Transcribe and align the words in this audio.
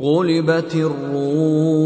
غلبت 0.00 0.74
الروم 0.74 1.85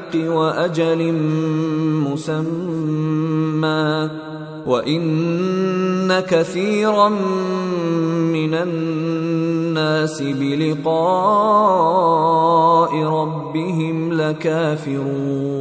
وأجل 0.15 1.13
مسمى 2.07 4.09
وإن 4.65 6.19
كثيرا 6.19 7.09
من 7.09 8.53
الناس 8.53 10.21
بلقاء 10.21 10.91
ربهم 13.03 14.13
لكافرون 14.13 15.51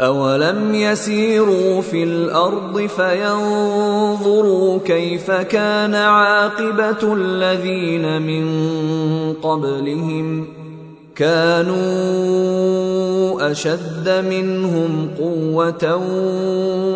أولم 0.00 0.74
يسيروا 0.74 1.80
في 1.80 2.04
الأرض 2.04 2.86
فينظروا 2.96 4.78
كيف 4.84 5.30
كان 5.30 5.94
عاقبة 5.94 7.14
الذين 7.14 8.22
من 8.22 8.48
قبلهم 9.42 10.57
كانوا 11.18 11.80
أشد 13.50 14.08
منهم 14.30 15.10
قوة 15.18 15.96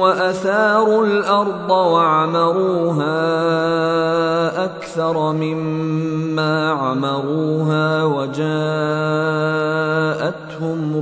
وأثاروا 0.01 1.07
الأرض 1.07 1.71
وعمروها 1.71 3.05
أكثر 4.65 5.33
مما 5.33 6.71
عمروها 6.71 8.05
وجاءتهم 8.05 8.43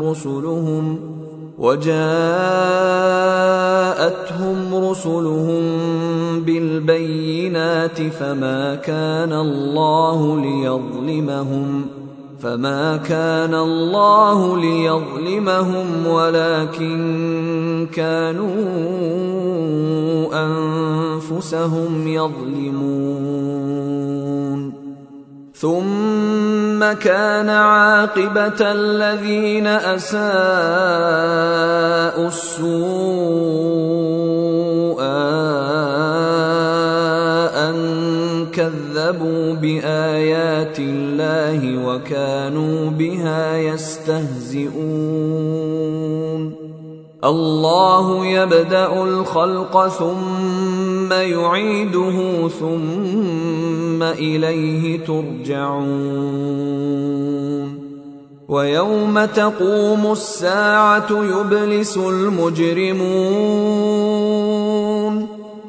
رسلهم 0.09 1.01
ۖ 1.17 1.21
وجاءتهم 1.61 2.01
رسلهم 4.91 5.63
بالبينات 6.41 8.03
فما 8.03 8.75
كان 8.75 9.33
الله 9.33 10.41
ليظلمهم 10.41 12.00
فما 12.43 12.97
كان 12.97 13.55
الله 13.55 14.57
ليظلمهم 14.57 16.07
ولكن 16.07 17.89
كانوا 17.93 18.51
انفسهم 20.33 22.09
يظلمون 22.09 23.31
ثم 25.55 26.93
كان 26.93 27.49
عاقبة 27.49 28.61
الذين 28.61 29.67
أساءوا 29.67 30.21
السوء 32.27 32.71
أن 37.69 38.20
كذبوا 38.53 39.55
بآيات 39.55 40.79
الله 40.79 41.87
وكانوا 41.87 42.91
بها 42.91 43.57
يستهزئون. 43.57 44.71
الله 47.25 48.27
يبدأ 48.27 49.03
الخلق 49.03 49.89
ثم 49.89 51.13
يعيده 51.13 52.49
ثم 52.49 54.03
إليه 54.03 55.05
ترجعون. 55.05 56.51
ويوم 58.49 59.25
تقوم 59.25 60.13
الساعة 60.13 61.09
يبلس 61.11 61.97
المجرمون. 61.97 63.01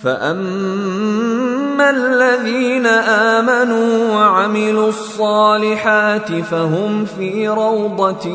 فاما 0.00 1.90
الذين 1.90 2.86
امنوا 2.86 4.14
وعملوا 4.14 4.88
الصالحات 4.88 6.32
فهم 6.32 7.04
في 7.04 7.48
روضه 7.48 8.28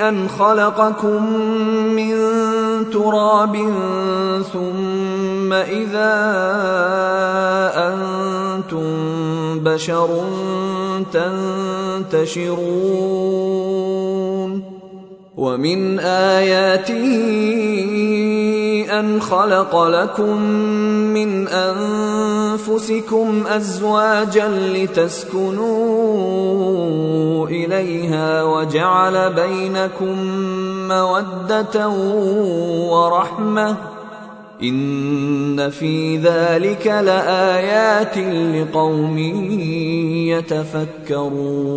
ان 0.00 0.28
خلقكم 0.28 1.36
من 1.96 2.16
تراب 2.92 3.56
ثم 4.52 5.52
إذا 5.52 6.12
أنتم 7.76 8.84
بشر 9.60 10.08
تنتشرون. 12.12 13.06
ومن 15.36 15.98
آياته 15.98 17.16
أن 19.00 19.20
خلق 19.20 19.84
لكم 19.84 20.42
من 21.12 21.48
أنفسكم 21.48 23.06
أزواجا 23.46 24.48
لتسكنوا 24.48 25.76
إليها 27.48 28.42
وجعل 28.42 29.32
بينكم 29.32 30.16
مودة 30.88 31.88
ورحمة 32.90 33.76
إن 34.62 35.70
في 35.70 36.16
ذلك 36.16 36.86
لآيات 36.86 38.18
لقوم 38.54 39.18
يتفكرون 40.28 41.76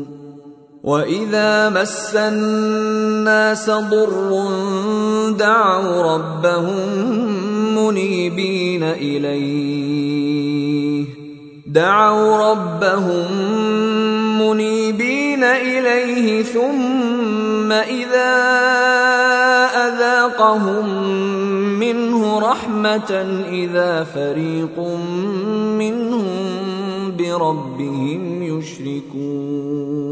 واذا 0.83 1.69
مس 1.69 2.15
الناس 2.15 3.69
ضر 3.69 4.47
دعوا 5.37 6.15
ربهم 6.15 6.77
منيبين 7.77 8.83
اليه 8.83 10.01
دعوا 11.67 12.51
ربهم 12.51 13.31
منيبين 14.41 15.43
اليه 15.43 16.43
ثم 16.43 17.71
اذا 17.71 18.33
اذاقهم 19.87 20.89
منه 21.79 22.39
رحمه 22.39 23.25
اذا 23.51 24.03
فريق 24.03 24.79
منهم 25.77 26.27
بربهم 27.17 28.43
يشركون 28.43 30.11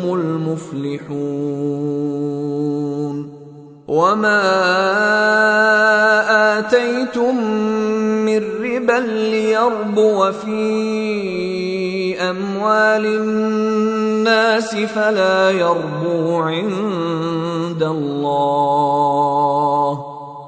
المفلحون 0.51 1.31
وما 3.87 4.41
اتيتم 6.59 7.35
من 8.25 8.43
ربا 8.63 8.99
ليربو 9.07 10.31
في 10.31 12.21
اموال 12.21 13.05
الناس 13.05 14.75
فلا 14.75 15.51
يربو 15.51 16.35
عند 16.39 17.83
الله. 17.83 19.01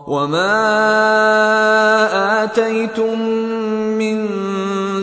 وما 0.07 0.53
اتيتم 2.43 3.19
من 3.97 4.27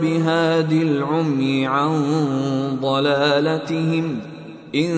بهاد 0.00 0.72
العمي 0.72 1.66
عن 1.66 2.02
ضلالتهم. 2.82 4.20
إن 4.74 4.92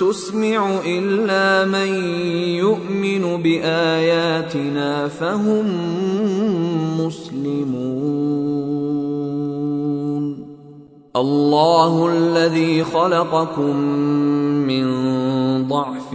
تسمع 0.00 0.80
إلا 0.86 1.64
من 1.70 2.04
يؤمن 2.44 3.42
بآياتنا 3.42 5.08
فهم 5.08 5.66
مسلمون. 7.06 7.92
الله 11.16 12.08
الذي 12.08 12.84
خلقكم 12.84 13.76
من 14.66 14.84
ضعف 15.68 16.14